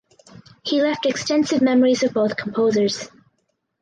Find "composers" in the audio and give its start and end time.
2.35-3.07